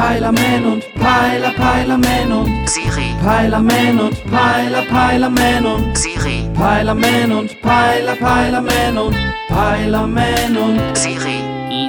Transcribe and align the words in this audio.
Peilerman 0.00 0.64
und 0.64 0.94
Peiler, 0.94 1.50
Peilerman 1.50 2.32
und 2.32 2.70
Siri, 2.70 3.14
Peilerman 3.22 4.00
und 4.00 4.16
Peiler, 4.30 4.82
Peilerman 4.88 5.66
und 5.66 5.98
Siri, 5.98 6.48
Peilerman 6.54 7.32
und 7.32 7.60
Peiler, 7.60 8.16
Peilerman 8.16 8.96
und 8.96 9.16
Peilerman 9.48 10.56
und 10.56 10.96
Siri, 10.96 11.42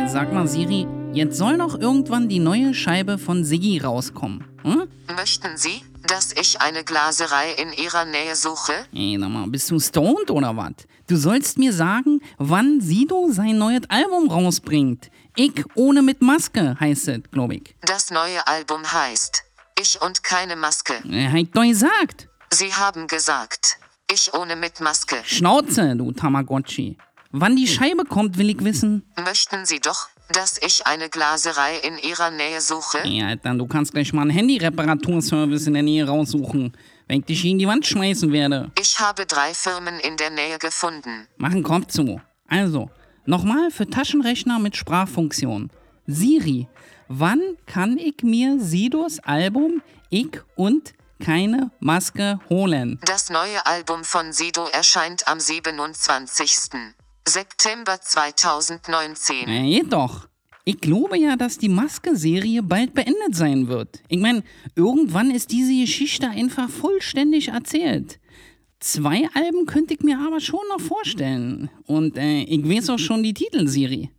sag 0.08 0.34
mal, 0.34 0.46
Siri, 0.46 0.86
jetzt 1.14 1.38
soll 1.38 1.58
doch 1.58 1.80
irgendwann 1.80 2.30
die 2.30 2.40
neue 2.40 2.74
Scheibe 2.74 3.18
von 3.18 3.44
Siggi 3.44 3.80
rauskommen. 3.80 4.46
Hm? 4.64 4.88
möchten 5.16 5.58
Sie, 5.58 5.84
dass 6.08 6.32
ich 6.34 6.62
eine 6.62 6.84
Glaserei 6.84 7.54
in 7.54 7.74
Ihrer 7.74 8.06
Nähe 8.06 8.36
suche? 8.36 8.74
Ey, 8.94 9.18
sag 9.20 9.30
mal, 9.30 9.48
bist 9.48 9.70
du 9.72 9.80
stoned 9.80 10.32
oder 10.32 10.56
was? 10.56 10.74
Du 11.08 11.18
sollst 11.18 11.58
mir 11.58 11.74
sagen, 11.74 12.22
wann 12.38 12.80
Sido 12.80 13.30
sein 13.32 13.58
neues 13.58 13.90
Album 13.90 14.30
rausbringt. 14.30 15.10
Ich 15.36 15.64
ohne 15.76 16.02
mit 16.02 16.22
Maske 16.22 16.78
heißt 16.80 17.08
es, 17.10 17.22
glaub 17.32 17.52
ich. 17.52 17.76
Das 17.82 18.12
neue 18.12 18.46
Album 18.48 18.82
heißt 18.92 19.44
Ich 19.80 20.02
und 20.02 20.24
keine 20.24 20.56
Maske. 20.56 20.94
Äh, 21.10 21.28
hat 21.28 21.48
doch 21.54 21.64
gesagt. 21.64 22.30
Sie 22.54 22.74
haben 22.74 23.08
gesagt, 23.08 23.78
ich 24.12 24.34
ohne 24.34 24.56
mit 24.56 24.80
Maske. 24.80 25.18
Schnauze, 25.26 25.96
du 25.96 26.12
Tamagotchi. 26.12 26.98
Wann 27.32 27.56
die 27.56 27.68
Scheibe 27.68 28.04
kommt, 28.04 28.38
will 28.38 28.50
ich 28.50 28.64
wissen. 28.64 29.04
Möchten 29.24 29.66
Sie 29.66 29.80
doch, 29.80 30.10
dass 30.34 30.58
ich 30.58 30.86
eine 30.88 31.10
Glaserei 31.10 31.78
in 31.78 31.98
Ihrer 31.98 32.32
Nähe 32.32 32.62
suche? 32.62 33.06
Ja, 33.08 33.28
Alter, 33.28 33.54
du 33.56 33.68
kannst 33.68 33.94
gleich 33.94 34.14
mal 34.14 34.22
einen 34.22 34.32
Handy-Reparaturservice 34.32 35.68
in 35.68 35.74
der 35.74 35.84
Nähe 35.84 36.08
raussuchen, 36.08 36.76
wenn 37.08 37.20
ich 37.20 37.26
dich 37.26 37.42
gegen 37.42 37.60
die 37.60 37.68
Wand 37.68 37.86
schmeißen 37.86 38.32
werde. 38.32 38.72
Ich 38.80 39.00
habe 39.00 39.26
drei 39.26 39.54
Firmen 39.54 40.00
in 40.00 40.18
der 40.18 40.30
Nähe 40.30 40.58
gefunden. 40.60 41.28
Mach 41.38 41.52
einen 41.52 41.64
Kopf 41.64 41.88
zu. 41.88 42.22
Also, 42.48 42.90
nochmal 43.26 43.72
für 43.72 43.90
Taschenrechner 43.90 44.60
mit 44.60 44.76
Sprachfunktion. 44.76 45.70
Siri, 46.08 46.68
wann 47.08 47.42
kann 47.66 47.98
ich 47.98 48.24
mir 48.24 48.60
Sidos 48.60 49.20
Album 49.20 49.82
Ich 50.10 50.42
und 50.56 50.94
keine 51.24 51.72
Maske 51.80 52.40
holen? 52.50 53.00
Das 53.06 53.30
neue 53.30 53.66
Album 53.66 54.04
von 54.04 54.34
Sido 54.34 54.66
erscheint 54.68 55.28
am 55.28 55.40
27. 55.40 56.96
September 57.28 58.00
2019. 58.02 59.48
Ja, 59.48 59.62
geht 59.62 59.94
doch. 59.94 60.28
Ich 60.64 60.80
glaube 60.80 61.18
ja, 61.18 61.36
dass 61.36 61.58
die 61.58 61.70
Maske-Serie 61.70 62.62
bald 62.64 62.94
beendet 62.94 63.36
sein 63.36 63.68
wird. 63.68 64.02
Ich 64.08 64.20
meine, 64.20 64.44
irgendwann 64.76 65.32
ist 65.32 65.52
diese 65.52 65.74
Geschichte 65.74 66.30
einfach 66.30 66.70
vollständig 66.70 67.50
erzählt. 67.50 68.20
Zwei 68.80 69.28
Alben 69.34 69.66
könnte 69.66 69.94
ich 69.94 70.02
mir 70.02 70.20
aber 70.20 70.40
schon 70.40 70.68
noch 70.70 70.82
vorstellen. 70.82 71.70
Und 71.86 72.18
äh, 72.18 72.42
ich 72.44 72.68
weiß 72.68 72.90
auch 72.90 73.00
schon 73.00 73.24
die 73.24 73.34
Titelserie. 73.34 74.10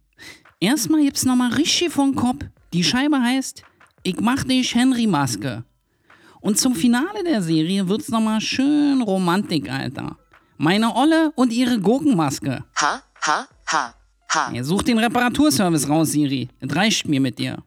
Erstmal 0.61 1.03
gibt's 1.03 1.25
nochmal 1.25 1.53
richtig 1.55 1.91
von 1.91 2.14
Kopf. 2.14 2.44
Die 2.72 2.84
Scheibe 2.84 3.20
heißt 3.20 3.62
Ich 4.05 4.20
mach 4.20 4.44
dich 4.44 4.75
Henry 4.75 5.06
Maske. 5.06 5.64
Und 6.41 6.59
zum 6.59 6.75
Finale 6.75 7.25
der 7.25 7.42
Serie 7.42 7.89
wird's 7.89 8.09
nochmal 8.09 8.41
schön 8.41 9.03
Romantik, 9.03 9.70
Alter. 9.70 10.16
Meine 10.56 10.95
Olle 10.95 11.33
und 11.34 11.53
ihre 11.53 11.78
Gurkenmaske. 11.81 12.64
Ha, 12.81 13.03
ha, 13.22 13.47
ha, 13.67 13.95
ha. 14.28 14.53
Ja, 14.53 14.64
such 14.64 14.83
den 14.83 14.98
Reparaturservice 14.98 15.89
raus, 15.89 16.12
Siri. 16.12 16.48
Es 16.61 16.75
reicht 16.75 17.09
mir 17.09 17.20
mit 17.20 17.39
dir. 17.39 17.59